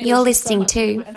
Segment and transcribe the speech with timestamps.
[0.00, 1.12] You're listening to a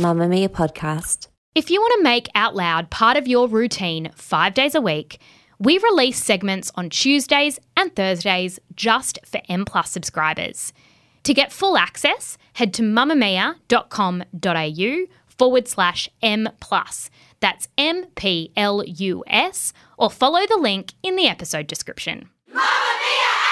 [0.00, 1.28] Mamamia podcast.
[1.54, 5.18] If you want to make Out Loud part of your routine five days a week,
[5.58, 10.74] we release segments on Tuesdays and Thursdays just for M Plus subscribers.
[11.22, 17.08] To get full access, head to mamamia.com.au forward slash M Plus.
[17.40, 22.28] That's M P L U S, or follow the link in the episode description.
[22.52, 23.43] Hello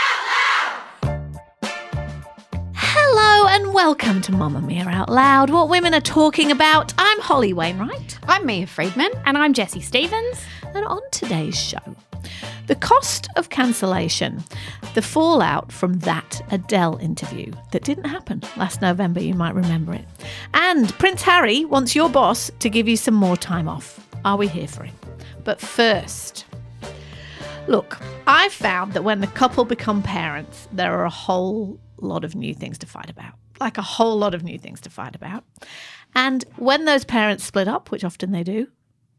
[3.52, 6.94] and welcome to Mamamia Out Loud, what women are talking about.
[6.96, 8.18] I'm Holly Wainwright.
[8.22, 9.10] I'm Mia Freedman.
[9.26, 10.42] And I'm Jessie Stephens.
[10.74, 11.76] And on today's show,
[12.66, 14.42] the cost of cancellation,
[14.94, 20.06] the fallout from that Adele interview that didn't happen last November, you might remember it.
[20.54, 24.08] And Prince Harry wants your boss to give you some more time off.
[24.24, 24.96] Are we here for him?
[25.44, 26.46] But first,
[27.68, 32.34] look, I've found that when the couple become parents, there are a whole lot of
[32.34, 33.34] new things to fight about.
[33.60, 35.44] Like a whole lot of new things to fight about.
[36.14, 38.68] And when those parents split up, which often they do,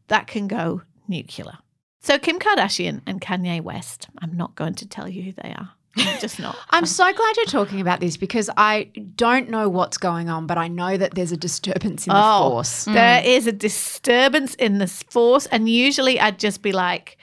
[0.08, 1.58] that can go nuclear.
[2.00, 5.70] So Kim Kardashian and Kanye West, I'm not going to tell you who they are.
[5.96, 6.56] I'm just not.
[6.70, 10.58] I'm so glad you're talking about this because I don't know what's going on, but
[10.58, 12.84] I know that there's a disturbance in the Oh, force.
[12.84, 17.16] There is a disturbance in the force, and usually I'd just be like,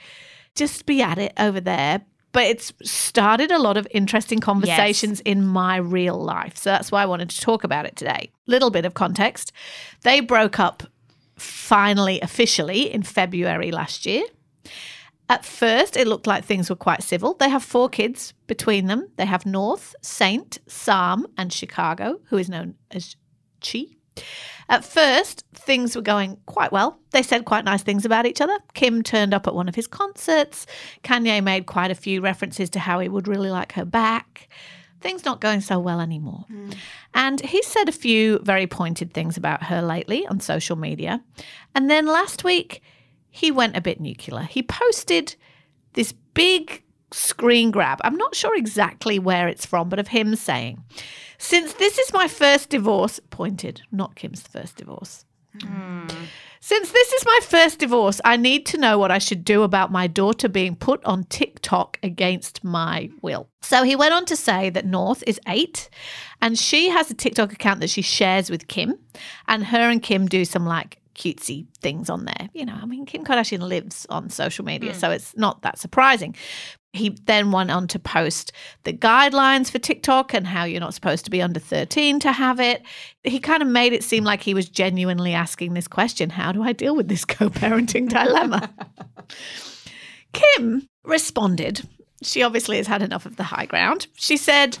[0.54, 2.00] just be at it over there.
[2.32, 6.56] But it's started a lot of interesting conversations in my real life.
[6.56, 8.30] So that's why I wanted to talk about it today.
[8.46, 9.52] Little bit of context.
[10.02, 10.82] They broke up
[11.36, 14.24] finally, officially in February last year.
[15.28, 17.34] At first, it looked like things were quite civil.
[17.34, 19.08] They have four kids between them.
[19.16, 23.16] They have North, Saint, Psalm, and Chicago, who is known as
[23.60, 23.86] Chi.
[24.68, 26.98] At first, things were going quite well.
[27.10, 28.56] They said quite nice things about each other.
[28.74, 30.66] Kim turned up at one of his concerts.
[31.04, 34.48] Kanye made quite a few references to how he would really like her back.
[35.00, 36.44] Things not going so well anymore.
[36.50, 36.74] Mm.
[37.12, 41.22] And he said a few very pointed things about her lately on social media.
[41.74, 42.82] And then last week,
[43.28, 44.44] he went a bit nuclear.
[44.44, 45.34] He posted
[45.94, 48.00] this big screen grab.
[48.04, 50.82] I'm not sure exactly where it's from, but of him saying,
[51.42, 55.24] Since this is my first divorce, pointed, not Kim's first divorce.
[55.60, 56.06] Hmm.
[56.60, 59.90] Since this is my first divorce, I need to know what I should do about
[59.90, 63.48] my daughter being put on TikTok against my will.
[63.60, 65.90] So he went on to say that North is eight
[66.40, 68.96] and she has a TikTok account that she shares with Kim,
[69.48, 72.50] and her and Kim do some like cutesy things on there.
[72.54, 74.98] You know, I mean, Kim Kardashian lives on social media, hmm.
[74.98, 76.36] so it's not that surprising.
[76.92, 78.52] He then went on to post
[78.84, 82.60] the guidelines for TikTok and how you're not supposed to be under 13 to have
[82.60, 82.82] it.
[83.24, 86.62] He kind of made it seem like he was genuinely asking this question How do
[86.62, 88.70] I deal with this co parenting dilemma?
[90.32, 91.88] Kim responded.
[92.22, 94.06] She obviously has had enough of the high ground.
[94.14, 94.78] She said,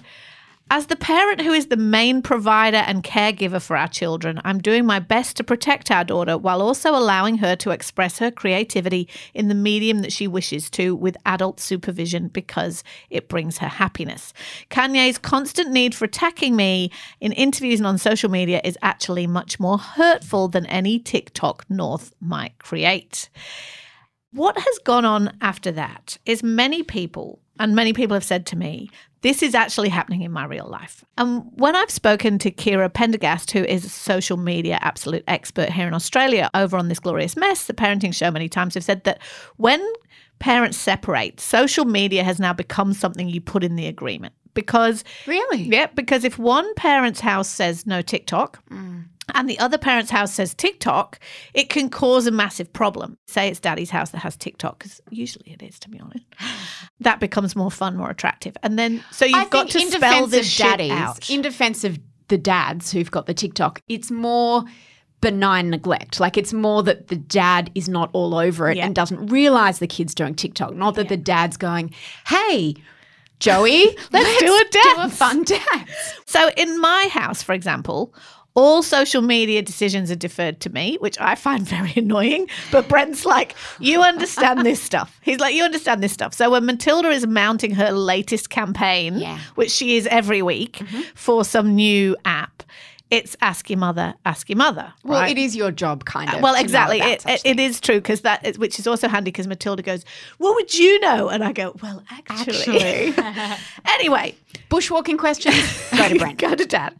[0.70, 4.86] as the parent who is the main provider and caregiver for our children, I'm doing
[4.86, 9.48] my best to protect our daughter while also allowing her to express her creativity in
[9.48, 14.32] the medium that she wishes to with adult supervision because it brings her happiness.
[14.70, 16.90] Kanye's constant need for attacking me
[17.20, 22.14] in interviews and on social media is actually much more hurtful than any TikTok North
[22.20, 23.28] might create.
[24.32, 28.56] What has gone on after that is many people, and many people have said to
[28.56, 28.88] me,
[29.22, 31.04] this is actually happening in my real life.
[31.16, 35.86] And when I've spoken to Kirra Pendergast, who is a social media absolute expert here
[35.86, 39.20] in Australia, over on this glorious mess, the parenting show, many times have said that
[39.56, 39.80] when
[40.40, 44.34] parents separate, social media has now become something you put in the agreement.
[44.54, 45.62] Because Really?
[45.62, 49.04] yeah, because if one parent's house says no TikTok mm.
[49.34, 51.18] And the other parent's house says TikTok,
[51.54, 53.18] it can cause a massive problem.
[53.26, 56.24] Say it's daddy's house that has TikTok, because usually it is, to be honest.
[57.00, 58.56] That becomes more fun, more attractive.
[58.62, 61.30] And then, so you've I got to in spell defense this of shit out.
[61.30, 61.98] in defense of
[62.28, 64.64] the dads who've got the TikTok, it's more
[65.20, 66.18] benign neglect.
[66.18, 68.86] Like it's more that the dad is not all over it Yeah.
[68.86, 70.74] and doesn't realize the kid's doing TikTok.
[70.74, 71.94] Not that the dad's going,
[72.26, 72.74] "Hey,
[73.38, 74.96] Joey, let's, do a dance.
[74.96, 75.90] do a fun dance."
[76.26, 78.14] So in my house, for example,
[78.54, 82.48] All social media decisions are deferred to me, which I find very annoying.
[82.70, 85.18] But Brent's like, you understand this stuff.
[85.22, 86.34] He's like, you understand this stuff.
[86.34, 89.38] So when Matilda is mounting her latest campaign, Yeah.
[89.54, 91.02] which she is every week mm-hmm.
[91.14, 92.62] for some new app,
[93.12, 94.90] it's ask your mother, ask your mother.
[95.04, 95.30] Well, right?
[95.30, 96.40] it is your job, kind of.
[96.40, 96.98] Well, exactly.
[96.98, 100.06] It, it, it is true because that, is, which is also handy because Matilda goes,
[100.38, 103.12] "What would you know?" And I go, "Well, actually."
[103.84, 104.34] anyway,
[104.70, 105.54] Bushwalking questions.
[105.90, 106.38] Go to Brent.
[106.38, 106.94] go to Dad.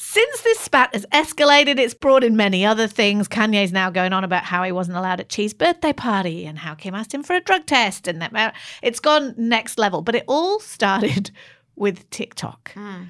[0.00, 3.26] Since this spat has escalated, it's brought in many other things.
[3.26, 6.76] Kanye's now going on about how he wasn't allowed at Chi's birthday party and how
[6.76, 10.00] Kim asked him for a drug test, and that it's gone next level.
[10.00, 11.32] But it all started
[11.76, 12.70] with TikTok.
[12.74, 13.06] Hmm.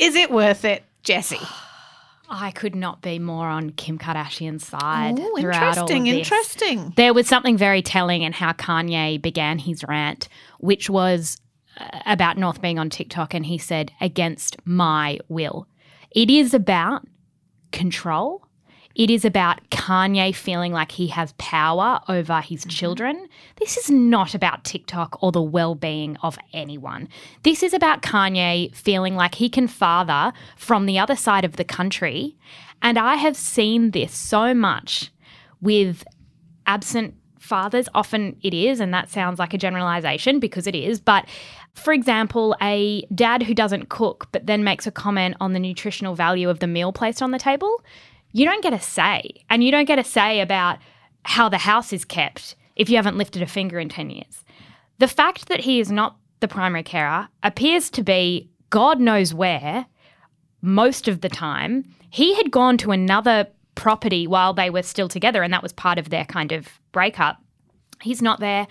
[0.00, 1.38] Is it worth it, Jessie?
[2.28, 5.20] I could not be more on Kim Kardashian's side.
[5.20, 6.14] Oh, throughout all of interesting, this.
[6.14, 6.92] interesting.
[6.96, 10.28] There was something very telling in how Kanye began his rant,
[10.58, 11.40] which was
[11.78, 15.68] uh, about North being on TikTok, and he said, against my will.
[16.14, 17.06] It is about
[17.72, 18.46] control.
[18.94, 22.68] It is about Kanye feeling like he has power over his mm-hmm.
[22.68, 23.28] children.
[23.56, 27.08] This is not about TikTok or the well being of anyone.
[27.42, 31.64] This is about Kanye feeling like he can father from the other side of the
[31.64, 32.36] country.
[32.82, 35.10] And I have seen this so much
[35.62, 36.04] with
[36.66, 37.88] absent fathers.
[37.94, 41.00] Often it is, and that sounds like a generalization because it is.
[41.00, 41.26] But
[41.74, 46.14] for example, a dad who doesn't cook but then makes a comment on the nutritional
[46.14, 47.82] value of the meal placed on the table,
[48.32, 49.44] you don't get a say.
[49.50, 50.78] And you don't get a say about
[51.24, 54.44] how the house is kept if you haven't lifted a finger in 10 years.
[54.98, 59.86] The fact that he is not the primary carer appears to be God knows where
[60.62, 61.84] most of the time.
[62.10, 65.98] He had gone to another property while they were still together, and that was part
[65.98, 67.38] of their kind of breakup.
[68.00, 68.66] He's not there.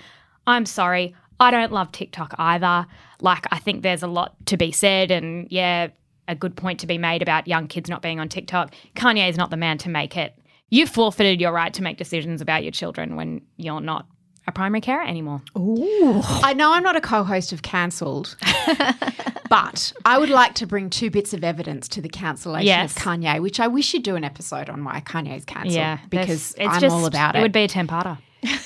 [0.48, 1.16] I'm sorry.
[1.42, 2.86] I don't love TikTok either.
[3.20, 5.88] Like, I think there's a lot to be said, and yeah,
[6.28, 8.74] a good point to be made about young kids not being on TikTok.
[8.96, 10.36] Kanye is not the man to make it.
[10.70, 14.06] You forfeited your right to make decisions about your children when you're not
[14.48, 15.42] a primary carer anymore.
[15.58, 16.22] Ooh.
[16.24, 18.38] I know I'm not a co-host of Cancelled,
[19.50, 22.96] but I would like to bring two bits of evidence to the cancellation Yes.
[22.96, 25.74] of Kanye, which I wish you'd do an episode on why Kanye's cancelled.
[25.76, 27.40] Yeah, because there's- I'm all about it.
[27.40, 28.18] It would be a ten-parter.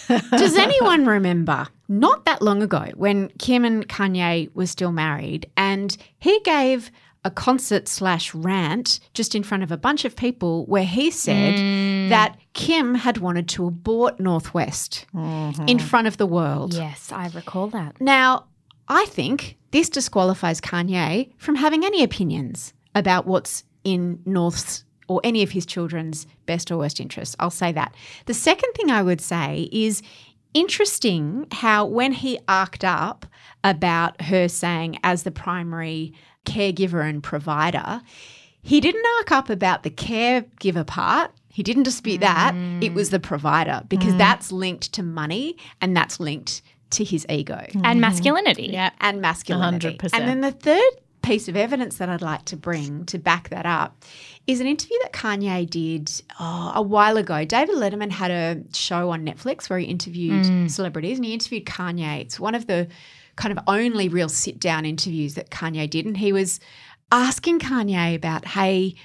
[0.08, 5.96] Does anyone remember not that long ago when Kim and Kanye were still married and
[6.20, 6.92] he gave
[7.26, 11.56] a concert slash rant just in front of a bunch of people where he said
[11.56, 12.10] mm.
[12.10, 15.68] that Kim had wanted to abort Northwest mm-hmm.
[15.68, 16.76] in front of the world.
[16.76, 18.00] Yes, I recall that.
[18.00, 18.46] Now,
[18.88, 25.44] I think this disqualifies Kanye from having any opinions about what's in North's or any
[25.44, 27.36] of his children's best or worst interests.
[27.40, 27.94] I'll say that.
[28.26, 30.02] The second thing I would say is
[30.54, 33.26] interesting how when he arced up
[33.64, 36.14] about her saying as the primary
[36.46, 38.02] caregiver and provider,
[38.62, 41.32] he didn't arc up about the caregiver part.
[41.50, 42.54] He didn't dispute that.
[42.82, 44.18] It was the provider because mm.
[44.18, 46.62] that's linked to money and that's linked
[46.92, 48.70] to his ego And masculinity.
[48.72, 48.92] Yeah.
[49.00, 49.98] and masculinity.
[49.98, 50.10] 100%.
[50.14, 50.92] And then the third
[51.26, 54.06] piece of evidence that I'd like to bring to back that up
[54.46, 57.44] is an interview that Kanye did oh, a while ago.
[57.44, 60.70] David Letterman had a show on Netflix where he interviewed mm.
[60.70, 62.22] celebrities and he interviewed Kanye.
[62.22, 62.88] It's one of the
[63.38, 66.06] kind of only real sit down interviews that Kanye did.
[66.06, 66.60] And he was
[67.12, 68.96] asking Kanye about, hey,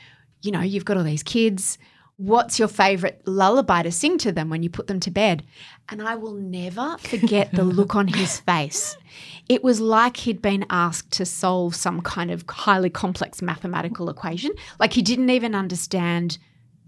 [0.42, 1.78] you know, you've got all these kids.
[2.20, 5.42] What's your favorite lullaby to sing to them when you put them to bed?
[5.88, 8.94] And I will never forget the look on his face.
[9.48, 14.50] It was like he'd been asked to solve some kind of highly complex mathematical equation.
[14.78, 16.36] Like he didn't even understand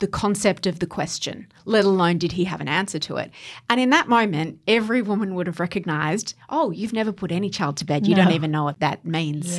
[0.02, 3.30] the concept of the question, let alone did he have an answer to it.
[3.70, 7.76] And in that moment, every woman would have recognized, oh, you've never put any child
[7.76, 8.04] to bed.
[8.04, 9.56] You don't even know what that means.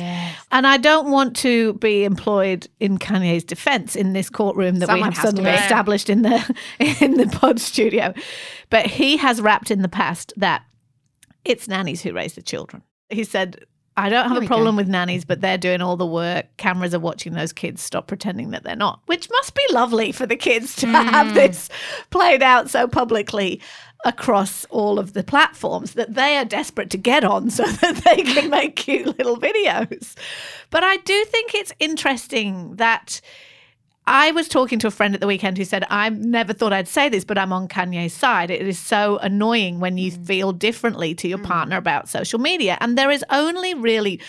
[0.52, 5.08] And I don't want to be employed in Kanye's defense in this courtroom that Someone
[5.08, 6.56] we have suddenly established in the
[7.00, 8.12] in the pod studio.
[8.68, 10.62] But he has rapped in the past that
[11.46, 12.82] it's nannies who raise the children.
[13.08, 13.64] He said,
[13.96, 14.78] I don't have a problem go.
[14.78, 16.46] with nannies, but they're doing all the work.
[16.56, 17.80] Cameras are watching those kids.
[17.80, 21.34] Stop pretending that they're not, which must be lovely for the kids to have hmm.
[21.34, 21.68] this
[22.10, 23.60] played out so publicly
[24.04, 28.22] across all of the platforms that they are desperate to get on so that they
[28.22, 30.14] can make cute little videos.
[30.70, 33.20] But I do think it's interesting that
[34.06, 36.88] I was talking to a friend at the weekend who said, I never thought I'd
[36.88, 38.50] say this, but I'm on Kanye's side.
[38.50, 40.26] It is so annoying when you mm.
[40.26, 41.44] feel differently to your mm.
[41.44, 42.76] partner about social media.
[42.80, 44.20] And there is only really,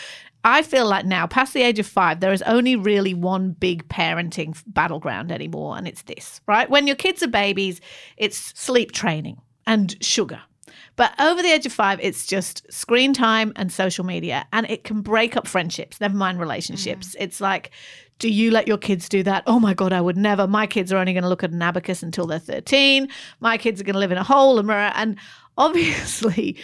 [0.45, 3.87] I feel like now, past the age of five, there is only really one big
[3.89, 5.77] parenting battleground anymore.
[5.77, 6.69] And it's this, right?
[6.69, 7.81] When your kids are babies,
[8.15, 10.41] it's sleep training and sugar.
[10.95, 14.85] But over the age of five, it's just screen time and social media, and it
[14.85, 17.09] can break up friendships, never mind relationships.
[17.09, 17.15] Mm.
[17.19, 17.71] It's like,
[18.19, 19.43] do you let your kids do that?
[19.45, 20.47] Oh my God, I would never.
[20.47, 23.09] My kids are only going to look at an abacus until they're 13.
[23.39, 24.57] My kids are going to live in a hole.
[24.57, 25.17] And, and
[25.57, 26.57] obviously,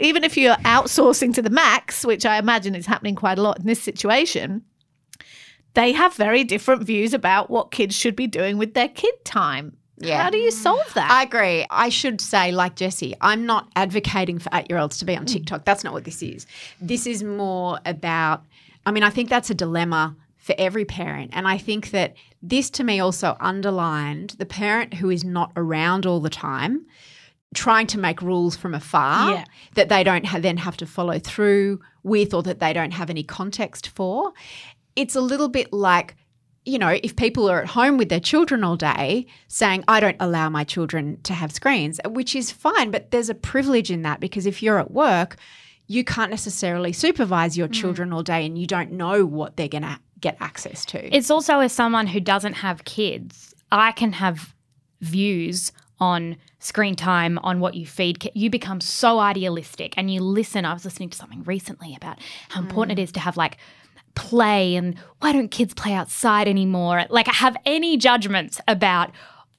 [0.00, 3.58] even if you're outsourcing to the max, which I imagine is happening quite a lot
[3.58, 4.62] in this situation,
[5.74, 9.76] they have very different views about what kids should be doing with their kid time.
[9.98, 10.22] Yeah.
[10.22, 11.10] How do you solve that?
[11.10, 11.66] I agree.
[11.70, 15.24] I should say, like Jesse, I'm not advocating for eight year olds to be on
[15.24, 15.32] mm.
[15.32, 15.64] TikTok.
[15.64, 16.46] That's not what this is.
[16.80, 18.42] This is more about,
[18.86, 21.30] I mean, I think that's a dilemma for every parent.
[21.32, 26.04] And I think that this to me also underlined the parent who is not around
[26.04, 26.84] all the time
[27.54, 29.44] trying to make rules from afar Yeah.
[29.74, 33.08] that they don't ha- then have to follow through with or that they don't have
[33.08, 34.34] any context for.
[34.96, 36.14] It's a little bit like,
[36.66, 40.16] you know, if people are at home with their children all day saying, I don't
[40.20, 44.20] allow my children to have screens, which is fine, but there's a privilege in that
[44.20, 45.36] because if you're at work,
[45.86, 47.72] you can't necessarily supervise your mm.
[47.72, 51.16] children all day and you don't know what they're going to get access to.
[51.16, 54.54] It's also as someone who doesn't have kids, I can have
[55.00, 58.28] views on screen time, on what you feed.
[58.34, 60.64] You become so idealistic and you listen.
[60.64, 63.04] I was listening to something recently about how important it mm.
[63.04, 63.58] is to have like
[64.14, 67.04] play and why don't kids play outside anymore?
[67.10, 69.10] Like, I have any judgments about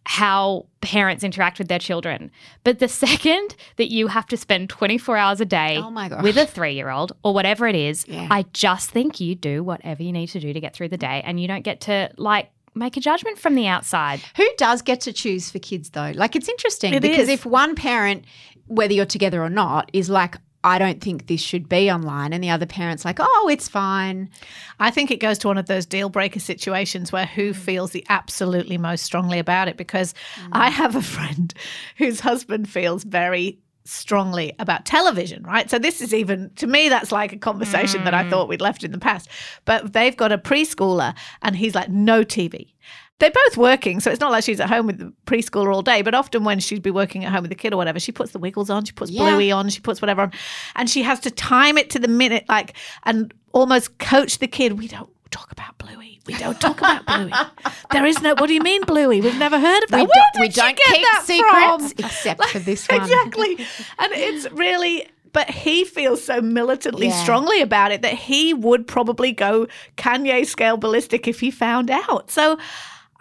[0.06, 2.32] how parents interact with their children.
[2.64, 6.46] But the second that you have to spend 24 hours a day Oh with a
[6.46, 8.28] three year old or whatever it is, Yeah.
[8.30, 11.22] I just think you do whatever you need to do to get through the day
[11.26, 14.22] and you don't get to like make a judgment from the outside.
[14.38, 16.12] Who does get to choose for kids though?
[16.14, 17.30] Like it's interesting It because is.
[17.30, 18.26] if one parent,
[18.68, 20.36] whether you're together or not, is like,
[20.66, 24.32] I don't think this should be online, and the other parent's like, oh, it's fine.
[24.80, 28.04] I think it goes to one of those deal breaker situations where who feels the
[28.10, 29.78] absolutely most strongly about it.
[29.78, 30.50] Because mm.
[30.54, 31.54] I have a friend
[31.98, 35.70] whose husband feels very strongly about television, right?
[35.70, 38.32] So this is even to me that's like a conversation that I mm.
[38.32, 39.30] thought we'd left in the past.
[39.66, 42.74] But they've got a preschooler and he's like no TV.
[43.20, 46.02] They're both working, so it's not like she's at home with the preschooler all day.
[46.02, 48.32] But often when she'd be working at home with the kid or whatever, she puts
[48.34, 49.22] the Wiggles on, she puts Yeah.
[49.24, 50.32] Bluey on, she puts whatever on,
[50.76, 54.78] and she has to time it to the minute, like, and almost coach the kid.
[54.78, 56.20] We don't talk about Bluey.
[56.28, 57.32] We don't talk about Bluey.
[57.92, 58.32] There is no.
[58.36, 59.22] What do you mean, Bluey?
[59.22, 59.98] We've never heard of that.
[60.02, 62.06] We Where don't, did we don't get keep that secrets from?
[62.06, 63.00] except for this one.
[63.02, 63.66] Exactly.
[64.00, 67.24] And it's really, but he feels so militantly Yeah.
[67.24, 72.30] strongly about it that he would probably go Kanye scale ballistic if he found out.
[72.32, 72.58] So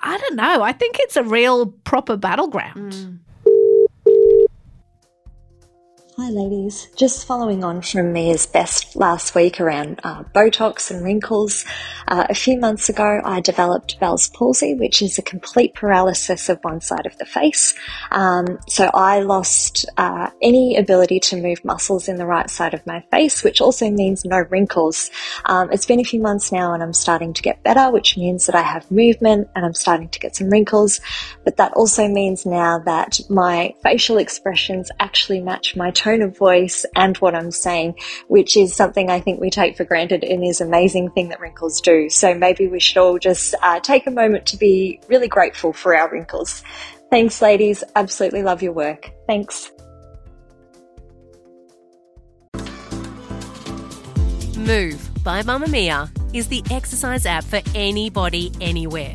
[0.04, 0.62] I don't know.
[0.62, 2.92] I think it's a real proper battleground.
[2.92, 3.18] Mm.
[6.16, 6.90] Hi, ladies.
[6.94, 11.64] Just following on from Mia's best last week around uh, Botox and wrinkles.
[12.06, 16.61] Uh, a few months ago, I developed Bell's palsy, which is a complete paralysis of
[16.62, 17.75] one side of the face.
[18.12, 22.87] Um, so I lost uh, any ability to move muscles in the right side of
[22.87, 25.11] my face, which also means no wrinkles.
[25.47, 28.47] Um, it's been a few months now, and I'm starting to get better, which means
[28.47, 31.00] that I have movement and I'm starting to get some wrinkles.
[31.42, 36.84] But that also means now that my facial expressions actually match my tone of voice
[36.94, 37.94] and what I'm saying,
[38.28, 41.40] which is something I think we take for granted and is an amazing thing that
[41.40, 42.11] wrinkles do.
[42.11, 45.96] So maybe we should all just uh, take a moment to be really grateful for
[45.96, 46.62] our wrinkles.
[47.11, 47.82] Thanks, ladies.
[47.96, 49.11] Absolutely love your work.
[49.26, 49.70] Thanks.
[54.58, 59.14] Move by Mamamia is the exercise app for anybody, anywhere.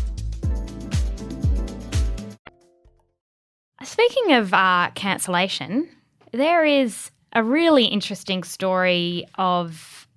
[3.83, 5.89] Speaking of uh, cancellation,
[6.31, 10.07] there is a really interesting story of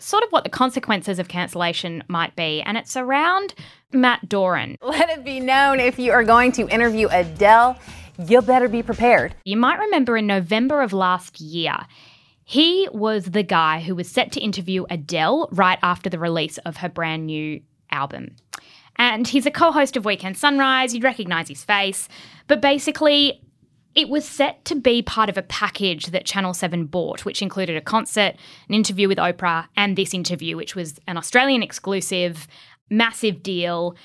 [0.00, 3.54] sort of what the consequences of cancellation might be, and it's around
[3.92, 4.76] Matt Doran.
[4.82, 7.78] Let it be known if you are going to interview Adele,
[8.18, 9.34] you'll better be prepared.
[9.44, 11.76] You might remember in November of last year,
[12.44, 16.78] he was the guy who was set to interview Adele right after the release of
[16.78, 17.60] her brand new
[17.90, 18.36] album.
[18.98, 22.08] And he's a co host of Weekend Sunrise, you'd recognize his face.
[22.48, 23.42] But basically,
[23.94, 27.76] it was set to be part of a package that Channel 7 bought, which included
[27.76, 28.36] a concert,
[28.68, 32.46] an interview with Oprah, and this interview, which was an Australian exclusive,
[32.90, 33.96] massive deal.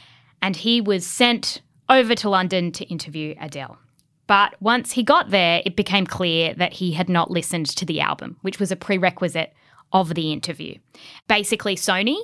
[0.41, 3.77] And he was sent over to London to interview Adele.
[4.27, 7.99] But once he got there, it became clear that he had not listened to the
[7.99, 9.53] album, which was a prerequisite
[9.91, 10.77] of the interview.
[11.27, 12.15] Basically, Sony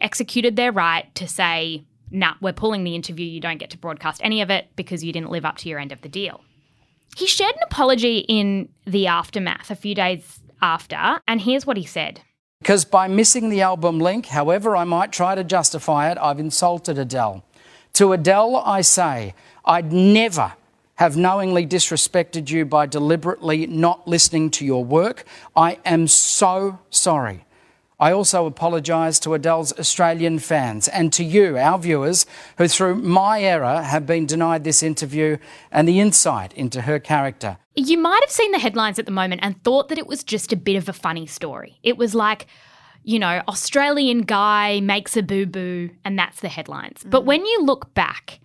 [0.00, 3.26] executed their right to say, nah, we're pulling the interview.
[3.26, 5.78] You don't get to broadcast any of it because you didn't live up to your
[5.78, 6.40] end of the deal.
[7.16, 11.84] He shared an apology in the aftermath a few days after, and here's what he
[11.84, 12.20] said.
[12.60, 16.98] Because by missing the album link, however I might try to justify it, I've insulted
[16.98, 17.42] Adele.
[17.94, 20.52] To Adele, I say, I'd never
[20.96, 25.24] have knowingly disrespected you by deliberately not listening to your work.
[25.56, 27.46] I am so sorry.
[28.00, 32.24] I also apologise to Adele's Australian fans and to you, our viewers,
[32.56, 35.36] who through my error have been denied this interview
[35.70, 37.58] and the insight into her character.
[37.76, 40.50] You might have seen the headlines at the moment and thought that it was just
[40.50, 41.78] a bit of a funny story.
[41.82, 42.46] It was like,
[43.04, 47.04] you know, Australian guy makes a boo boo, and that's the headlines.
[47.06, 47.26] But mm.
[47.26, 48.40] when you look back,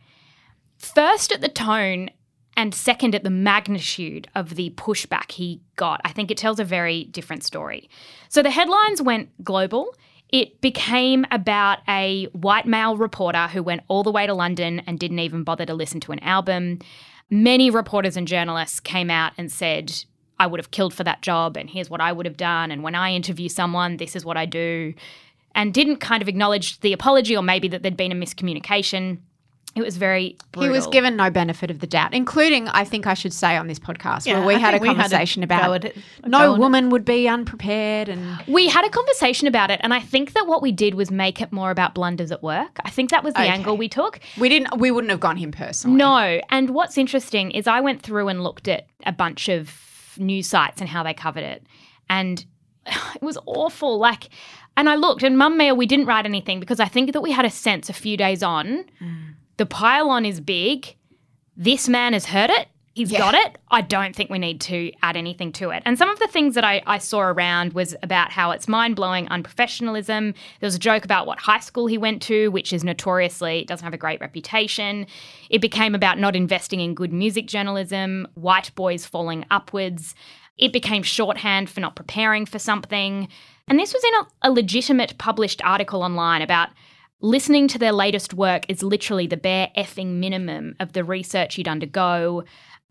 [0.77, 2.09] first at the tone
[2.57, 6.63] and second at the magnitude of the pushback he got, I think it tells a
[6.63, 7.89] very different story.
[8.29, 9.93] So the headlines went global.
[10.29, 15.00] It became about a white male reporter who went all the way to London and
[15.00, 16.79] didn't even bother to listen to an album.
[17.29, 20.05] Many reporters and journalists came out and said,
[20.39, 22.71] I would have killed for that job, and here's what I would have done.
[22.71, 24.93] And when I interview someone, this is what I do.
[25.53, 29.19] And didn't kind of acknowledge the apology or maybe that there'd been a miscommunication.
[29.75, 30.72] It was very brutal.
[30.74, 33.67] He was given no benefit of the doubt, including, I think I should say on
[33.67, 36.55] this podcast, Yeah, where we I had a we had conversation about it- no on
[36.55, 36.60] it.
[36.60, 40.48] woman would be unprepared and We had a conversation about it, and I think that
[40.48, 42.79] what we did was make it more about blunders at work.
[42.86, 43.50] I think that was the Okay.
[43.50, 44.20] angle we took.
[44.38, 45.98] we didn't we wouldn't have gone him personally.
[45.98, 46.39] No.
[46.50, 49.74] And what's interesting is I went through and looked at a bunch of
[50.17, 51.67] news sites and how they covered it.
[52.10, 52.46] And
[53.15, 53.98] it was awful.
[54.00, 54.29] Like,
[54.77, 57.44] and I looked, and Mamamia, we didn't write anything because I think that we had
[57.46, 59.35] a sense a few days on mm.
[59.57, 60.95] The pylon is big.
[61.55, 62.67] This man has heard it.
[62.95, 63.57] He's got it.
[63.69, 65.83] I don't think we need to add anything to it.
[65.85, 68.95] And some of the things that I, I saw around was about how it's mind
[68.95, 70.33] blowing unprofessionalism.
[70.62, 73.83] There was a joke about what high school he went to, which is notoriously doesn't
[73.83, 75.07] have a great reputation.
[75.50, 80.15] It became about not investing in good music journalism, white boys falling upwards.
[80.57, 83.27] It became shorthand for not preparing for something.
[83.67, 86.69] And this was in a, a legitimate published article online about
[87.25, 91.67] listening to their latest work is literally the bare effing minimum of the research you'd
[91.67, 92.44] undergo.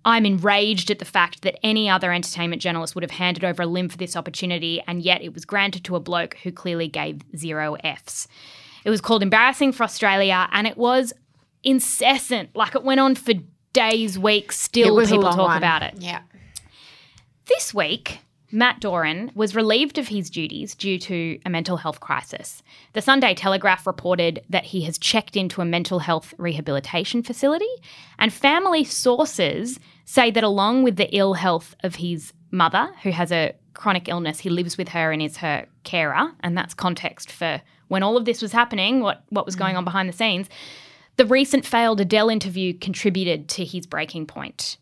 [0.04, 3.66] I'm enraged at the fact that any other entertainment journalist would have handed over a
[3.66, 7.20] limb for this opportunity, and yet it was granted to a bloke who clearly gave
[7.36, 8.26] zero Fs.
[8.84, 11.12] It was called Embarrassing for Australia, and it was
[11.62, 12.50] incessant.
[12.56, 13.34] Like it went on for
[13.72, 15.56] days, weeks, still people talk one.
[15.56, 15.94] about it.
[15.98, 16.22] Yeah.
[17.46, 18.18] This week,
[18.54, 22.62] Matt Doran was relieved of his duties due to a mental health crisis.
[22.92, 27.66] The Sunday Telegraph reported that he has checked into a mental health rehabilitation facility,
[28.16, 33.32] and family sources say that along with the ill health of his mother, who has
[33.32, 37.60] a chronic illness, he lives with her and is her carer, and that's context for
[37.88, 39.78] when all of this was happening, what, what was going mm.
[39.78, 40.48] on behind the scenes.
[41.16, 44.76] The recent failed Adele interview contributed to his breaking point.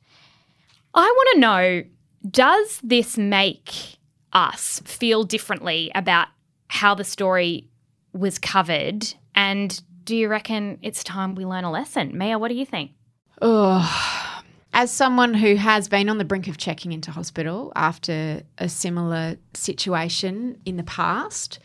[0.94, 1.82] I want to know
[2.28, 3.98] does this make
[4.32, 6.28] us feel differently about
[6.68, 7.68] how the story
[8.12, 9.14] was covered?
[9.34, 12.16] And do you reckon it's time we learn a lesson?
[12.16, 12.92] Mia, what do you think?
[14.74, 19.36] As someone who has been on the brink of checking into hospital after a similar
[19.54, 21.58] situation in the past,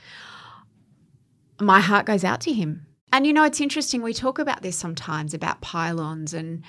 [1.60, 2.86] my heart goes out to him.
[3.14, 4.02] And you know, it's interesting.
[4.02, 6.64] We talk about this sometimes about pylons, and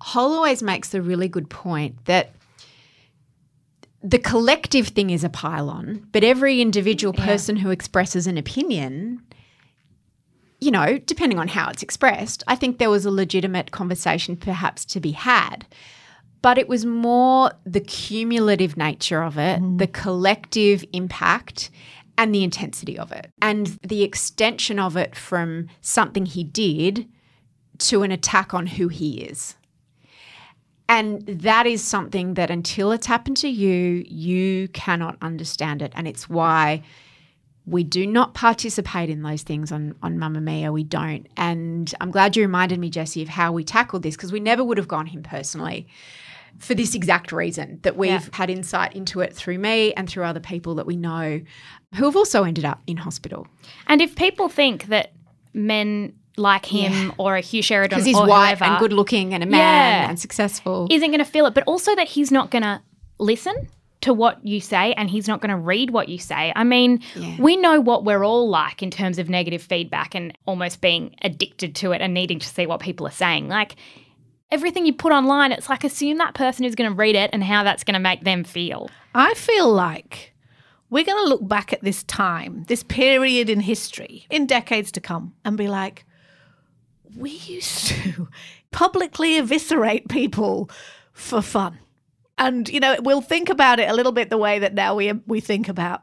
[0.00, 2.32] Hol always makes the really good point that
[4.02, 9.22] the collective thing is a pylon, but every individual person who expresses an opinion
[10.62, 14.84] you know, depending on how it's expressed, I think there was a legitimate conversation perhaps
[14.86, 15.66] to be had.
[16.40, 19.78] But it was more the cumulative nature of it, mm.
[19.78, 21.70] the collective impact,
[22.16, 27.08] and the intensity of it, and the extension of it from something he did
[27.78, 29.56] to an attack on who he is.
[30.92, 35.90] And that is something that until it's happened to you, you cannot understand it.
[35.96, 36.82] And it's why
[37.64, 40.70] we do not participate in those things on, on Mamamia.
[40.72, 41.26] We don't.
[41.36, 44.62] And I'm glad you reminded me, Jessie, of how we tackled this because we never
[44.62, 45.86] would have gone him personally
[46.58, 48.20] for this exact reason that we've Yeah.
[48.34, 51.40] had insight into it through me and through other people that we know
[51.94, 53.46] who have also ended up in hospital.
[53.86, 55.12] And if people think that
[55.54, 59.42] men like him or a Hugh Sheridan Because he's white whoever and good looking and
[59.42, 60.08] a man Yeah.
[60.08, 60.88] and successful.
[60.90, 62.80] isn't going to feel it, but also that he's not going to
[63.18, 63.54] listen
[64.00, 66.52] to what you say and he's not going to read what you say.
[66.56, 67.00] I mean,
[67.38, 71.76] we know what we're all like in terms of negative feedback and almost being addicted
[71.76, 73.46] to it and needing to see what people are saying.
[73.48, 73.76] Like
[74.50, 77.44] everything you put online, it's like assume that person is going to read it and
[77.44, 78.90] how that's going to make them feel.
[79.14, 80.32] I feel like
[80.90, 85.00] we're going to look back at this time, this period in history, in decades to
[85.00, 86.04] come, and be like,
[87.16, 88.28] we used to
[88.70, 90.70] publicly eviscerate people
[91.12, 91.78] for fun.
[92.38, 95.12] And, you know, we'll think about it a little bit the way that now we,
[95.26, 96.02] we think about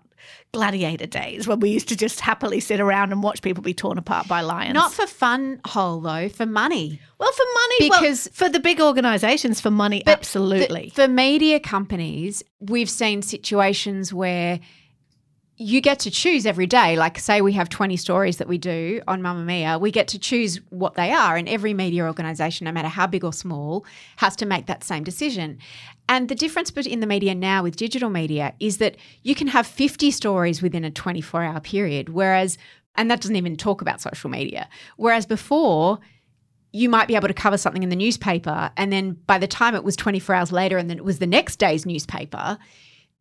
[0.52, 3.98] gladiator days when we used to just happily sit around and watch people be torn
[3.98, 4.74] apart by lions.
[4.74, 7.00] Not for fun hole though, for money.
[7.20, 10.92] well for money, well, Because- for the big organizations for money, absolutely.
[10.96, 14.60] For media companies, we've seen situations where
[15.62, 16.96] you get to choose every day.
[16.96, 20.62] Like, say, we have 20 stories that we do on Mamamia, we get to choose
[20.70, 21.36] what they are.
[21.36, 25.04] And every media organization, no matter how big or small, has to make that same
[25.04, 25.60] decision.
[26.08, 29.68] And the difference between the media now with digital media is that you can have
[29.68, 32.58] 50 stories within a 24 hour period, whereas,
[32.96, 34.70] and that doesn't even talk about social media.
[34.96, 36.00] Whereas before,
[36.72, 39.74] you might be able to cover something in the newspaper and then by the time
[39.74, 42.60] it was 24 hours later and then it was the next day's newspaper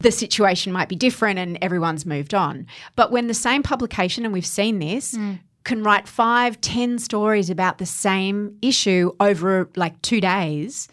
[0.00, 4.32] the situation might be different and everyone's moved on but when the same publication and
[4.32, 5.38] we've seen this mm.
[5.64, 10.88] can write five ten stories about the same issue over like two days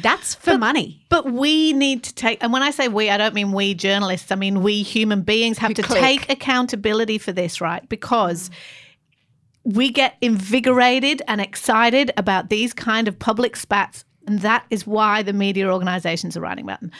[0.00, 3.34] that's for money But we need to take, and when I say we, I don't
[3.34, 6.00] mean we journalists, I mean we human beings have Who to click.
[6.00, 7.86] take accountability for this, right?
[7.88, 9.74] Because mm.
[9.76, 15.22] we get invigorated and excited about these kind of public spats, and that is why
[15.22, 16.92] the media organizations are writing about them.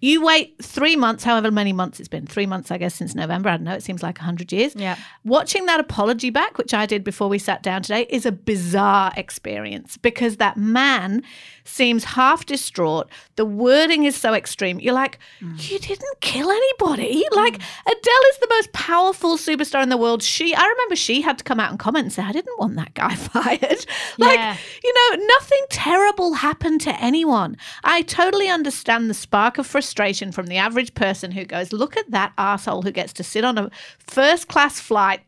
[0.00, 3.50] You wait three months, however many months it's been, three months, I guess, since November.
[3.50, 4.74] I don't know, it seems like 100 years.
[4.74, 4.96] Yeah.
[5.24, 9.12] Watching that apology back, which I did before we sat down today, is a bizarre
[9.16, 11.22] experience because that man
[11.64, 13.08] seems half distraught.
[13.36, 14.80] The wording is so extreme.
[14.80, 15.70] You're like, mm.
[15.70, 17.22] you didn't kill anybody.
[17.32, 17.36] Mm.
[17.36, 20.22] Like, Adele is the most powerful superstar in the world.
[20.22, 22.76] She, I remember she had to come out and comment and say, I didn't want
[22.76, 23.84] that guy fired.
[24.18, 24.56] like, Yeah.
[24.82, 27.56] you know, nothing terrible happened to anyone.
[27.84, 29.89] I totally understand the spark of frustration
[30.32, 33.58] from the average person who goes, look at that asshole who gets to sit on
[33.58, 35.20] a first class flight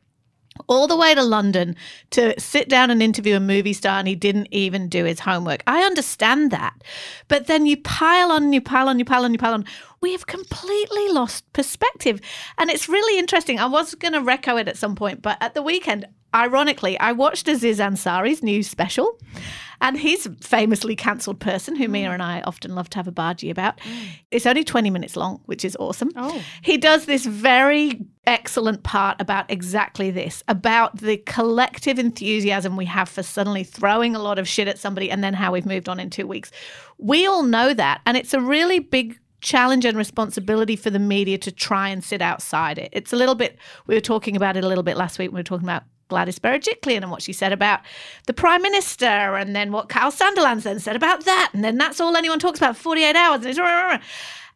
[0.68, 1.76] all the way to London
[2.10, 5.62] to sit down and interview a movie star and he didn't even do his homework.
[5.66, 6.74] I understand that.
[7.28, 9.64] But then you pile on, you pile on, you pile on, you pile on.
[10.00, 12.20] We have completely lost perspective.
[12.58, 13.58] And it's really interesting.
[13.58, 17.12] I was going to reco it at some point, but at the weekend, ironically, I
[17.12, 19.18] watched Aziz Ansari's new special.
[19.82, 22.14] And he's a famously cancelled person who Mia mm.
[22.14, 23.78] and I often love to have a bargee about.
[23.78, 24.06] Mm.
[24.30, 26.10] It's only 20 minutes long, which is awesome.
[26.14, 26.40] Oh.
[26.62, 33.08] He does this very excellent part about exactly this about the collective enthusiasm we have
[33.08, 35.98] for suddenly throwing a lot of shit at somebody and then how we've moved on
[35.98, 36.52] in two weeks.
[36.98, 38.00] We all know that.
[38.06, 42.22] And it's a really big challenge and responsibility for the media to try and sit
[42.22, 42.88] outside it.
[42.92, 45.34] It's a little bit, we were talking about it a little bit last week when
[45.34, 47.80] we were talking about Gladys Berejiklian and what she said about
[48.26, 51.50] the Prime Minister, and then what Kyle Sandilands then said about that.
[51.54, 53.46] And then that's all anyone talks about for 48 hours.
[53.46, 53.58] And, it's,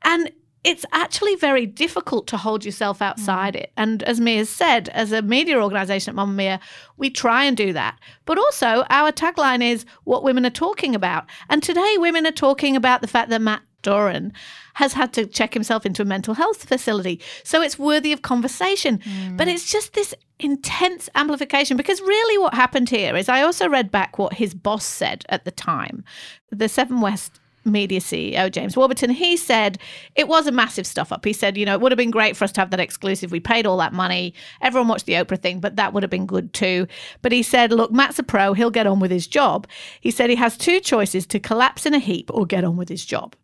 [0.05, 0.33] and
[0.65, 3.61] it's actually very difficult to hold yourself outside mm.
[3.61, 3.73] it.
[3.79, 6.61] And as Mia said, as a media organisation at Mamamia,
[6.99, 7.99] we try and do that.
[8.27, 11.25] But also, our tagline is what women are talking about.
[11.49, 14.33] And today, women are talking about the fact that Matt Doran
[14.75, 17.21] has had to check himself into a mental health facility.
[17.45, 19.01] So it's worthy of conversation.
[19.01, 19.37] Hmm.
[19.37, 23.91] But it's just this intense amplification because really what happened here is I also read
[23.91, 26.05] back what his boss said at the time.
[26.51, 29.79] The Seven West media CEO, James Warburton, he said
[30.15, 31.25] it was a massive stuff up.
[31.25, 33.33] He said, you know, it would have been great for us to have that exclusive.
[33.33, 34.35] We paid all that money.
[34.63, 36.87] Everyone watched the Oprah thing, but that would have been good too.
[37.23, 38.55] But he said, look, Matt's a pro.
[38.55, 39.67] He'll get on with his job.
[40.01, 42.89] He said he has two choices to collapse in a heap or get on with
[42.89, 43.35] his job.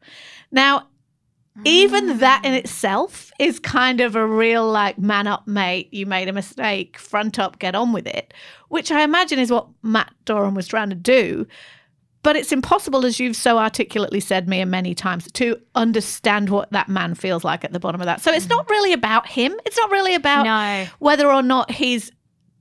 [0.50, 0.86] Now,
[1.64, 2.18] even mm.
[2.20, 6.32] that in itself is kind of a real like man up mate you made a
[6.32, 8.32] mistake front up get on with it
[8.68, 11.46] which i imagine is what matt doran was trying to do
[12.22, 16.88] but it's impossible as you've so articulately said mia many times to understand what that
[16.88, 18.20] man feels like at the bottom of that.
[18.20, 19.54] So it's not really about him.
[19.66, 20.86] It's not really about No.
[21.00, 22.10] whether or not he's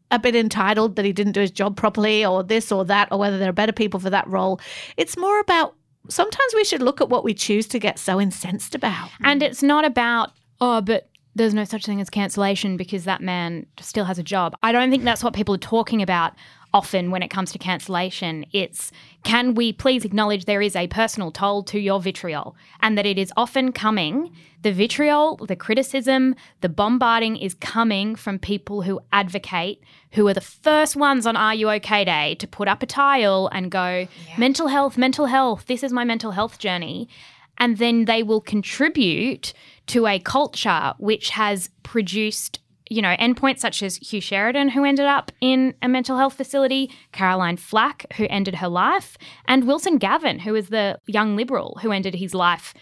[0.09, 3.17] a bit entitled that he didn't do his job properly or this or that or
[3.17, 4.59] whether there are better people for that role.
[4.97, 5.75] It's more about
[6.09, 9.09] sometimes we should look at what we choose to get so incensed about.
[9.23, 13.65] And it's not about, oh, but there's no such thing as cancellation because that man
[13.79, 14.53] still has a job.
[14.63, 16.33] I don't think that's what people are talking about
[16.73, 18.45] often when it comes to cancellation.
[18.51, 18.91] It's
[19.23, 23.17] can we please acknowledge there is a personal toll to your vitriol and that it
[23.17, 24.31] is often coming.
[24.61, 29.81] The vitriol, the criticism, the bombarding is coming from people who advocate,
[30.11, 33.49] who are the first ones on Are You OK Day to put up a tile
[33.51, 34.07] and go,
[34.37, 37.09] mental health, mental health, this is my mental health journey
[37.57, 39.53] and then they will contribute
[39.85, 42.59] to a culture which has produced
[42.91, 46.91] you know endpoints such as Hugh Sheridan who ended up in a mental health facility
[47.13, 51.91] Caroline Flack who ended her life and Wilson Gavin who is the young liberal who
[51.91, 52.73] ended his life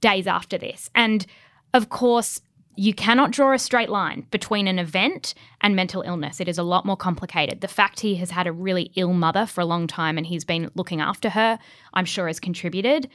[0.00, 1.26] days after this and
[1.74, 2.40] of course
[2.76, 6.40] you cannot draw a straight line between an event and mental illness.
[6.40, 7.60] It is a lot more complicated.
[7.60, 10.44] The fact he has had a really ill mother for a long time and he's
[10.44, 11.58] been looking after her,
[11.92, 13.10] I'm sure has contributed.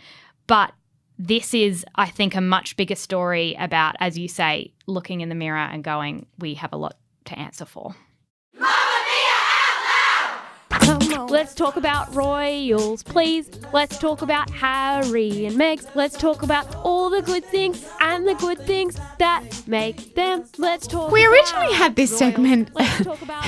[0.48, 0.74] But
[1.24, 5.36] this is, I think, a much bigger story about, as you say, looking in the
[5.36, 7.96] mirror and going, we have a lot to answer for.
[11.30, 13.50] Let's talk about royals, please.
[13.72, 15.88] Let's talk about Harry and Meg's.
[15.96, 20.44] Let's talk about all the good things and the good things that make them.
[20.58, 21.12] Let's talk.
[21.12, 22.20] We about originally had this royals.
[22.20, 23.46] segment Let's talk about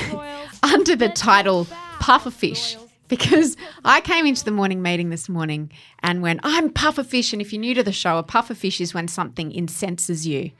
[0.63, 2.85] under the Let's title about Pufferfish royals.
[3.09, 7.33] because I came into the morning meeting this morning and went, I'm pufferfish.
[7.33, 10.51] And if you're new to the show, a pufferfish is when something incenses you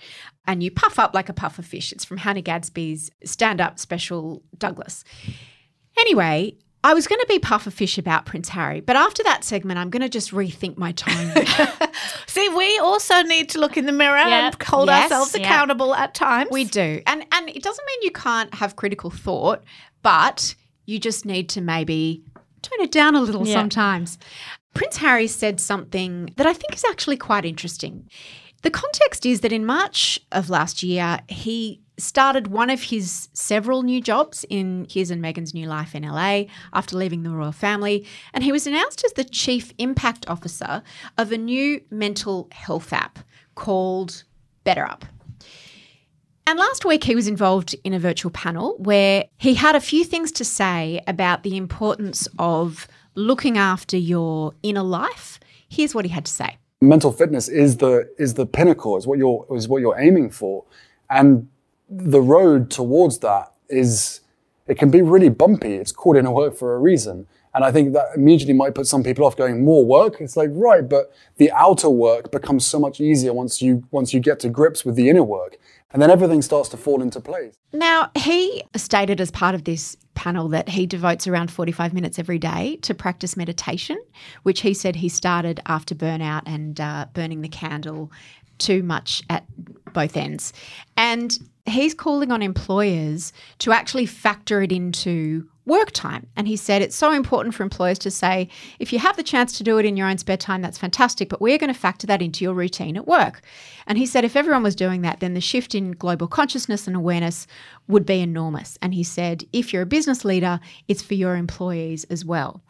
[0.48, 1.92] and you puff up like a pufferfish.
[1.92, 5.04] It's from Hannah Gadsby's stand up special, Douglas.
[5.98, 9.90] Anyway, I was going to be pufferfish about Prince Harry, but after that segment, I'm
[9.90, 11.34] going to just rethink my tone.
[12.28, 14.48] See, we also need to look in the mirror Yeah.
[14.48, 15.06] and hold Yes.
[15.12, 16.50] ourselves accountable at times.
[16.52, 17.02] We do.
[17.08, 19.64] And and it doesn't mean you can't have critical thought,
[20.04, 20.54] but
[20.86, 22.24] you just need to maybe
[22.66, 23.54] tone it down a little Yeah.
[23.54, 24.18] sometimes.
[24.74, 28.10] Prince Harry said something that I think is actually quite interesting.
[28.62, 33.84] The context is that in March of last year, he started one of his several
[33.84, 38.06] new jobs in his and Meghan's new life in LA after leaving the royal family.
[38.34, 40.84] And he was announced as the chief impact officer
[41.18, 43.20] of a new mental health app
[43.54, 44.24] called
[44.66, 45.04] BetterUp.
[46.48, 50.04] And last week, he was involved in a virtual panel where he had a few
[50.04, 55.40] things to say about the importance of looking after your inner life.
[55.68, 56.58] Here's what he had to say.
[56.82, 60.64] mental fitness is the is the pinnacle is what you're is what you're aiming for
[61.10, 61.48] and
[61.90, 64.20] the road towards that is
[64.68, 67.26] it can be really bumpy it's called inner work for a reason
[67.56, 70.22] and i think that immediately might put some people off going more work?
[70.22, 74.20] It's like right but the outer work becomes so much easier once you once you
[74.20, 75.58] get to grips with the inner work.
[75.92, 77.56] And then everything starts to fall into place.
[77.72, 82.38] Now, he stated as part of this panel that he devotes around 45 minutes every
[82.38, 83.98] day to practice meditation,
[84.44, 88.12] which he said he started after burnout and uh, burning the candle
[88.58, 89.46] too much at
[89.94, 90.52] both ends.
[90.98, 96.28] And he's calling on employers to actually factor it into work time.
[96.36, 98.50] And he said it's so important for employers to say,
[98.80, 101.30] if you have the chance to do it in your own spare time, that's fantastic,
[101.30, 103.42] but we're going to factor that into your routine at work.
[103.88, 106.96] And he said if everyone was doing that, then the shift in global consciousness and
[106.96, 107.48] awareness
[107.88, 108.78] would be enormous.
[108.82, 112.62] And he said, if you're a business leader, it's for your employees as well.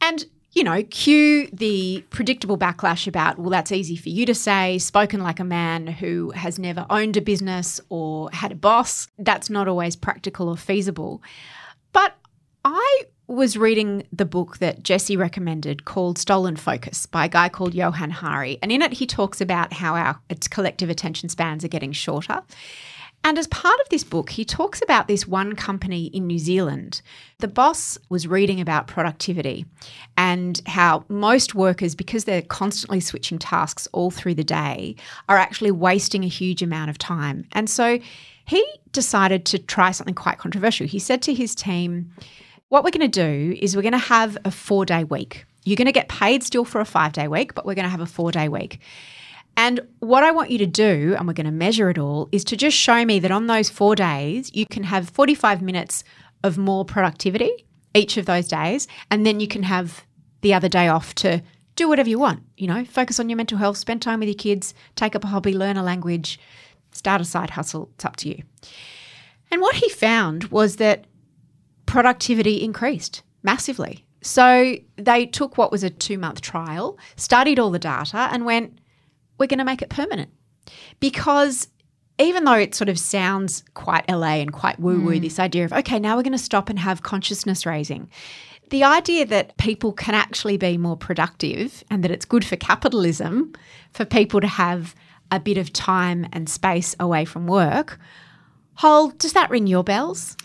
[0.00, 4.78] And you know, cue the predictable backlash about, well, that's easy for you to say,
[4.78, 9.08] spoken like a man who has never owned a business or had a boss.
[9.18, 11.20] That's not always practical or feasible.
[12.64, 17.74] I was reading the book that Jessie recommended called Stolen Focus by a guy called
[17.74, 18.58] Johann Hari.
[18.62, 20.18] And in it, he talks about how our
[20.50, 22.42] collective attention spans are getting shorter.
[23.26, 27.00] And as part of this book, he talks about this one company in New Zealand.
[27.38, 29.64] The boss was reading about productivity
[30.18, 34.96] and how most workers, because they're constantly switching tasks all through the day,
[35.30, 37.46] are actually wasting a huge amount of time.
[37.52, 37.98] And so
[38.44, 40.86] he decided to try something quite controversial.
[40.86, 42.12] He said to his team,
[42.68, 45.44] What we're going to do is we're going to have a four day week.
[45.64, 47.90] You're going to get paid still for a five day week, but we're going to
[47.90, 48.80] have a four day week.
[49.56, 52.42] And what I want you to do, and we're going to measure it all, is
[52.44, 56.02] to just show me that on those four days, you can have 45 minutes
[56.42, 58.88] of more productivity each of those days.
[59.10, 60.04] And then you can have
[60.40, 61.42] the other day off to
[61.76, 62.42] do whatever you want.
[62.56, 65.28] You know, focus on your mental health, spend time with your kids, take up a
[65.28, 66.40] hobby, learn a language,
[66.92, 67.90] start a side hustle.
[67.94, 68.42] It's up to you.
[69.50, 71.04] And what he found was that
[71.86, 74.04] productivity increased massively.
[74.22, 78.78] So they took what was a two month trial, studied all the data, and went,
[79.38, 80.30] we're going to make it permanent.
[80.98, 81.68] Because
[82.18, 85.20] even though it sort of sounds quite LA and quite woo woo, mm.
[85.20, 88.08] this idea of, okay, now we're going to stop and have consciousness raising.
[88.70, 93.52] The idea that people can actually be more productive and that it's good for capitalism
[93.92, 94.94] for people to have
[95.30, 97.98] a bit of time and space away from work.
[98.74, 100.36] Hol, does that ring your bells?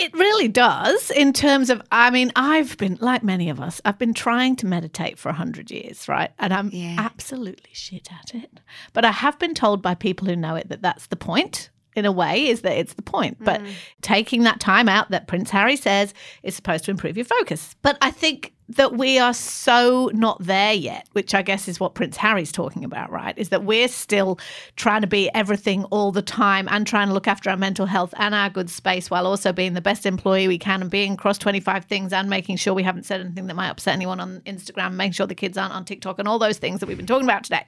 [0.00, 3.98] It really does in terms of, I mean, I've been, like many of us, I've
[3.98, 6.30] been trying to meditate for 100 years, right?
[6.38, 6.96] And I'm Yeah.
[6.98, 8.60] absolutely shit at it.
[8.92, 11.70] But I have been told by people who know it that that's the point.
[11.96, 13.36] in a way is that it's the point.
[13.40, 13.72] But mm.
[14.00, 17.74] taking that time out that Prince Harry says is supposed to improve your focus.
[17.82, 21.94] But I think that we are so not there yet, which I guess is what
[21.94, 23.36] Prince Harry's talking about, right?
[23.36, 24.38] Is that we're still
[24.76, 28.14] trying to be everything all the time and trying to look after our mental health
[28.16, 31.36] and our good space while also being the best employee we can and being across
[31.36, 34.94] 25 things and making sure we haven't said anything that might upset anyone on Instagram,
[34.94, 37.26] making sure the kids aren't on TikTok and all those things that we've been talking
[37.26, 37.64] about today.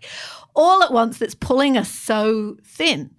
[0.54, 3.10] All at once that's pulling us so thin.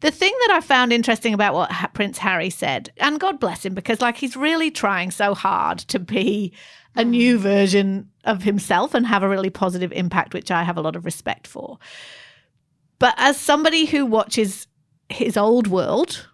[0.00, 3.64] The thing that I found interesting about what ha- Prince Harry said, and God bless
[3.66, 6.52] him, because like he's really trying so hard to be
[6.94, 7.08] a mm.
[7.08, 10.94] new version of himself and have a really positive impact, which I have a lot
[10.94, 11.78] of respect for.
[12.98, 14.66] But as somebody who watches
[15.08, 16.28] his old world,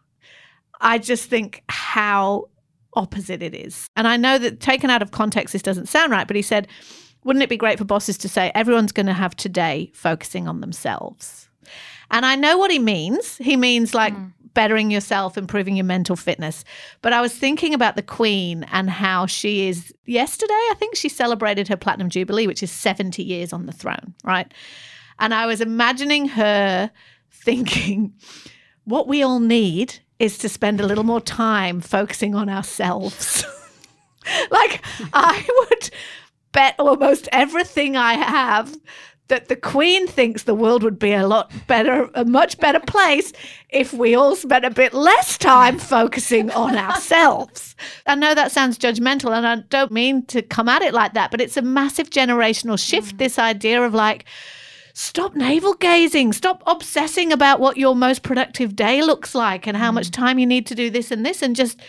[0.81, 2.49] I just think how
[2.95, 3.89] opposite it is.
[3.97, 6.69] And I know that taken out of context, this doesn't sound right, but he said,
[7.25, 10.61] wouldn't it be great for bosses to say everyone's going to have today focusing on
[10.61, 11.49] themselves?
[12.11, 13.37] And I know what he means.
[13.39, 14.27] He means like hmm.
[14.55, 16.65] bettering yourself, improving your mental fitness.
[17.03, 21.09] But I was thinking about the Queen and how she is yesterday, I think she
[21.09, 24.53] celebrated her Platinum Jubilee, which is 70 years on the throne, right?
[25.19, 26.91] And I was imagining her
[27.31, 28.15] thinking,
[28.85, 33.45] what we all need is to spend a little more time focusing on ourselves.
[34.51, 35.91] like, I would
[36.53, 38.75] bet almost everything I have
[39.29, 43.33] that the Queen thinks the world would be a lot better, a much better place
[43.71, 47.75] if we all spent a bit less time focusing on ourselves.
[48.07, 51.31] I know that sounds judgmental and I don't mean to come at it like that,
[51.31, 53.19] but it's a massive generational shift mm.
[53.19, 54.27] this idea of like,
[54.93, 59.91] stop navel gazing, stop obsessing about what your most productive day looks like and how
[59.91, 60.13] much mm.
[60.13, 61.81] time you need to do this and this, and just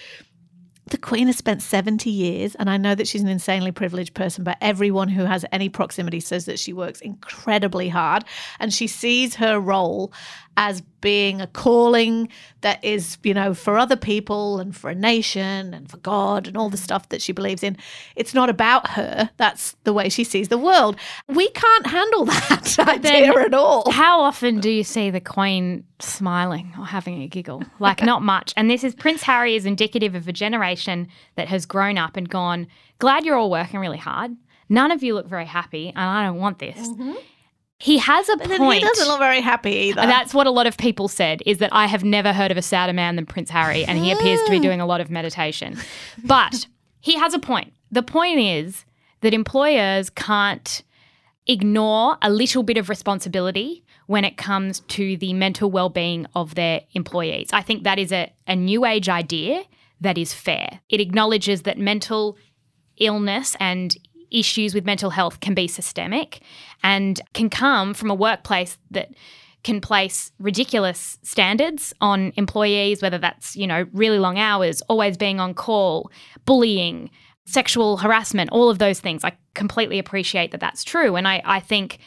[0.88, 4.44] the Queen has spent 70 years, and I know that she's an insanely privileged person,
[4.44, 8.24] but everyone who has any proximity says that she works incredibly hard
[8.60, 10.14] and she sees her role
[10.58, 12.30] as being a calling
[12.62, 16.58] that is, you know, for other people and for a nation and for God and
[16.58, 17.78] all the stuff that she believes in.
[18.16, 19.30] It's not about her.
[19.38, 20.96] That's the way she sees the world.
[21.28, 23.92] We can't handle that idea at all.
[23.92, 27.64] How often do you see the Queen smiling or having a giggle?
[27.80, 28.54] Like, not much.
[28.56, 30.75] And this is Prince Harry is indicative of a generation
[31.36, 32.68] that has grown up and gone,
[33.00, 34.36] glad you're all working really hard.
[34.70, 36.78] None of you look very happy, and I don't want this.
[36.78, 37.14] Mm-hmm.
[37.78, 38.80] He has a then point.
[38.80, 40.02] he doesn't look very happy either.
[40.02, 42.62] That's what a lot of people said is that I have never heard of a
[42.62, 44.62] sadder man than Prince Harry, and he appears to be ah.
[44.62, 45.78] doing a lot of meditation.
[46.24, 46.68] But
[47.02, 47.74] he has a point.
[47.92, 48.86] The point is
[49.22, 50.84] that employers can't
[51.48, 56.82] ignore a little bit of responsibility when it comes to the mental well-being of their
[56.94, 57.50] employees.
[57.52, 59.64] I think that is a, a new age idea
[60.02, 60.82] that is fair.
[60.90, 62.38] It acknowledges that mental
[62.98, 63.96] illness and
[64.32, 66.42] issues with mental health can be systemic
[66.84, 69.10] and can come from a workplace that
[69.64, 75.40] can place ridiculous standards on employees whether that's you know really long hours always being
[75.40, 76.12] on call
[76.46, 77.10] bullying
[77.46, 81.60] sexual harassment all of those things i completely appreciate that that's true and i, I
[81.60, 82.00] think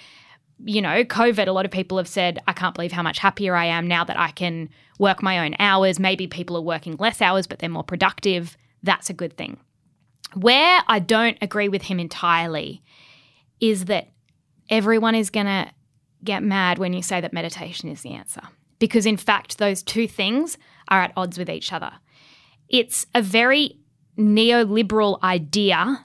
[0.65, 3.55] you know covid a lot of people have said i can't believe how much happier
[3.55, 4.69] i am now that i can
[4.99, 9.09] work my own hours maybe people are working less hours but they're more productive that's
[9.09, 9.57] a good thing
[10.35, 12.83] where I don't agree with him entirely
[13.61, 14.09] is that
[14.69, 15.71] everyone is going to
[16.25, 18.43] get mad when you say that meditation is the answer.
[18.79, 21.93] Because in fact, those two things are at odds with each other.
[22.69, 23.79] It's a very
[24.17, 26.05] neoliberal idea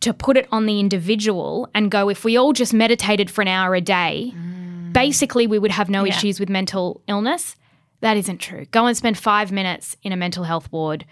[0.00, 3.48] to put it on the individual and go, if we all just meditated for an
[3.48, 4.92] hour a day, mm.
[4.92, 6.14] basically we would have no Yeah.
[6.14, 7.56] issues with mental illness.
[8.00, 8.66] That isn't true.
[8.66, 11.04] Go and spend five minutes in a mental health ward.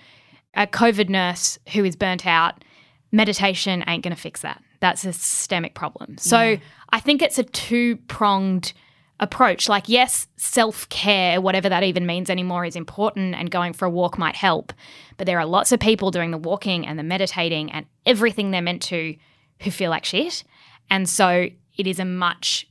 [0.54, 2.62] A COVID nurse who is burnt out,
[3.10, 4.62] meditation ain't going to fix that.
[4.80, 6.18] That's a systemic problem.
[6.18, 6.58] So
[6.90, 8.74] I think it's a two pronged
[9.20, 9.68] approach.
[9.68, 13.90] Like, yes, self care, whatever that even means anymore, is important and going for a
[13.90, 14.72] walk might help.
[15.16, 18.62] But there are lots of people doing the walking and the meditating and everything they're
[18.62, 19.16] meant to
[19.60, 20.44] who feel like shit.
[20.90, 22.68] And so it is a much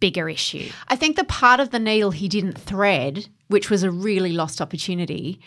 [0.00, 0.70] bigger issue.
[0.88, 4.60] I think the part of the needle he didn't thread, which was a really lost
[4.60, 5.40] opportunity,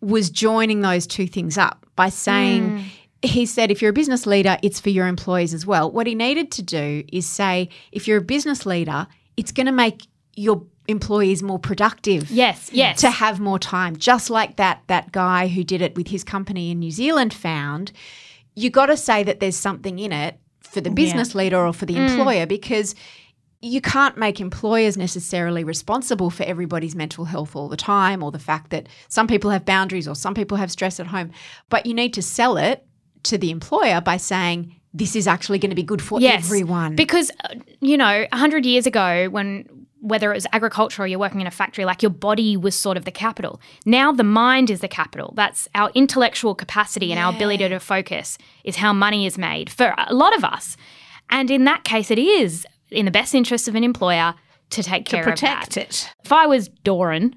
[0.00, 2.84] was joining those two things up by saying, mm.
[3.22, 5.90] he said, if you're a business leader, it's for your employees as well.
[5.90, 9.72] What he needed to do is say, if you're a business leader, it's going to
[9.72, 12.30] make your employees more productive.
[12.30, 13.00] Yes, yes.
[13.00, 13.96] To have more time.
[13.96, 17.92] Just like that that guy who did it with his company in New Zealand found,
[18.54, 21.86] you got to say that there's something in it for the business leader or for
[21.86, 22.08] the mm.
[22.08, 22.94] employer because
[23.60, 28.38] you can't make employers necessarily responsible for everybody's mental health all the time or the
[28.38, 31.30] fact that some people have boundaries or some people have stress at home.
[31.70, 32.86] But you need to sell it
[33.22, 36.94] to the employer by saying, this is actually going to be good for everyone.
[36.94, 39.68] Because, uh, you know, 100 years ago, when
[40.00, 42.98] whether it was agriculture or you're working in a factory, like your body was sort
[42.98, 43.58] of the capital.
[43.86, 45.32] Now the mind is the capital.
[45.34, 49.94] That's our intellectual capacity and our ability to focus is how money is made for
[49.96, 50.76] a lot of us.
[51.30, 54.34] And in that case, it is in the best interest of an employer
[54.70, 55.82] to take To care protect of that.
[55.88, 56.10] it.
[56.22, 57.34] If I was Doran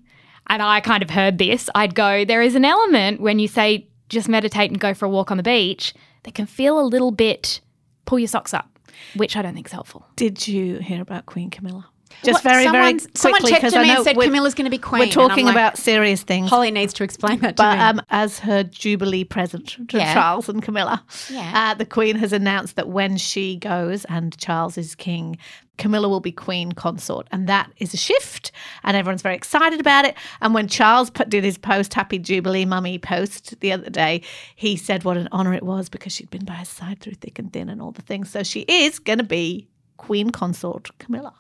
[0.48, 3.88] and I kind of heard this, I'd go, there is an element when you say
[4.10, 5.94] just meditate and go for a walk on the beach
[6.24, 7.62] that can feel a little bit
[8.06, 8.80] pull your socks up,
[9.16, 10.08] which I don't think is helpful.
[10.16, 11.90] Did you hear about Queen Camilla?
[12.24, 14.70] Just very, very someone- someone quickly, because I me and know said we're- Camilla's gonna
[14.70, 16.50] be queen, We're talking like, about serious things.
[16.50, 17.84] Holly needs to explain that to But me.
[17.84, 20.14] um, as her Jubilee present to Yeah.
[20.14, 21.52] Charles and Camilla, Yeah.
[21.54, 25.38] uh, the Queen has announced that when she goes and Charles is king,
[25.78, 27.28] Camilla will be Queen consort.
[27.32, 28.52] And that is a shift.
[28.84, 30.16] And everyone's very excited about it.
[30.42, 34.22] And when Charles put, did his post Happy Jubilee Mummy post the other day,
[34.56, 37.38] he said what an honour it was because she'd been by his side through thick
[37.38, 38.32] and thin and all the things.
[38.32, 41.34] So she is going to be Queen consort Camilla.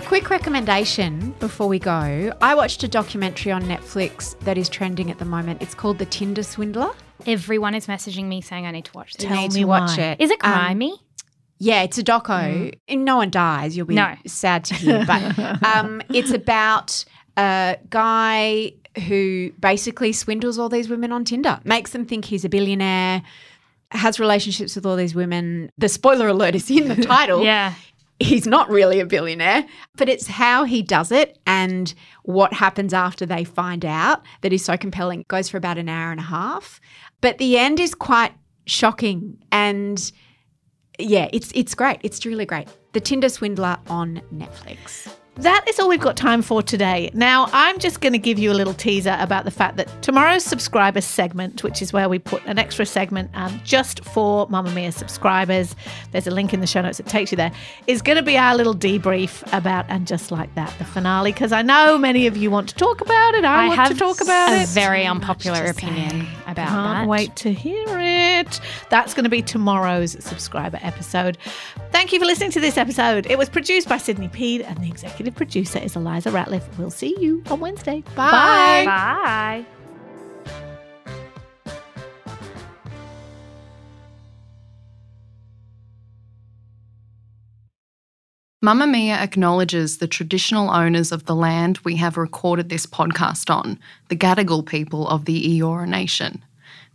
[0.00, 2.32] A quick recommendation before we go.
[2.40, 5.60] I watched a documentary on Netflix that is trending at the moment.
[5.60, 6.90] It's called The Tinder Swindler.
[7.26, 9.26] Everyone is messaging me saying I need to watch this.
[9.26, 10.04] Tell need me to watch why.
[10.04, 10.20] it.
[10.22, 10.96] Is it Um, crimey?
[11.58, 12.74] Yeah, it's a doco.
[12.88, 13.76] And no one dies.
[13.76, 14.14] You'll be No.
[14.26, 15.04] sad to hear.
[15.06, 17.04] But um, it's about
[17.36, 18.72] a guy
[19.06, 23.22] who basically swindles all these women on Tinder, makes them think he's a billionaire,
[23.90, 25.70] has relationships with all these women.
[25.76, 27.44] The spoiler alert is in the title.
[27.44, 27.74] yeah.
[28.20, 29.66] He's not really a billionaire,
[29.96, 31.92] but it's how he does it and
[32.24, 35.20] what happens after they find out that is so compelling.
[35.20, 36.80] It goes for about an hour and a half.
[37.22, 38.34] But the end is quite
[38.66, 40.12] shocking and
[40.98, 41.98] yeah, it's it's great.
[42.02, 42.68] It's really great.
[42.92, 45.08] The Tinder Swindler on Netflix.
[45.40, 47.10] That is all we've got time for today.
[47.14, 50.44] Now, I'm just going to give you a little teaser about the fact that tomorrow's
[50.44, 55.74] subscriber segment, which is where we put an extra segment um, just for Mamamia subscribers,
[56.12, 57.52] there's a link in the show notes that takes you there,
[57.86, 61.52] is going to be our little debrief about And Just Like That, the finale, because
[61.52, 63.42] I know many of you want to talk about it.
[63.46, 64.68] I, want have to talk about a it.
[64.68, 66.66] very unpopular opinion about that.
[66.66, 67.08] Can't that.
[67.08, 68.60] wait to hear it.
[68.90, 71.38] That's going to be tomorrow's subscriber episode.
[71.92, 73.26] Thank you for listening to this episode.
[73.26, 76.62] It was produced by Sydney Peed, and the executive producer is Eliza Ratliff.
[76.78, 78.02] We'll see you on Wednesday.
[78.14, 78.84] Bye.
[78.86, 79.66] Bye.
[88.62, 93.78] Mamamia acknowledges the traditional owners of the land we have recorded this podcast on,
[94.08, 96.44] the Gadigal people of the Eora Nation.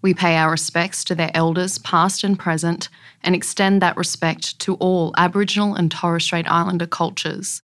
[0.04, 2.90] We pay our respects to their elders, past and present,
[3.24, 7.64] and extend that respect to all Aboriginal and Torres Strait Islander cultures.